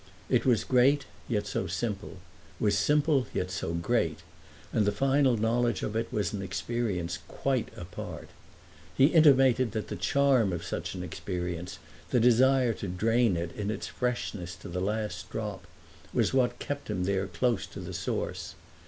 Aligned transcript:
It 0.29 0.47
was 0.47 0.63
great, 0.63 1.05
yet 1.27 1.45
so 1.45 1.67
simple, 1.67 2.17
was 2.59 2.75
simple, 2.75 3.27
yet 3.35 3.51
so 3.51 3.75
great, 3.75 4.21
and 4.73 4.87
the 4.87 4.91
final 4.91 5.37
knowledge 5.37 5.83
of 5.83 5.95
it 5.95 6.11
was 6.11 6.33
an 6.33 6.41
experience 6.41 7.19
quite 7.27 7.69
apart. 7.77 8.29
He 8.97 9.13
intimated 9.13 9.73
that 9.73 9.89
the 9.89 9.95
charm 9.95 10.53
of 10.53 10.63
such 10.65 10.95
an 10.95 11.03
experience, 11.03 11.77
the 12.09 12.19
desire 12.19 12.73
to 12.73 12.87
drain 12.87 13.37
it, 13.37 13.51
in 13.55 13.69
its 13.69 13.85
freshness, 13.85 14.55
to 14.55 14.69
the 14.69 14.81
last 14.81 15.29
drop, 15.29 15.67
was 16.15 16.33
what 16.33 16.57
kept 16.57 16.89
him 16.89 17.03
there 17.03 17.27
close 17.27 17.67
to 17.67 17.79
the 17.79 17.93
source. 17.93 18.55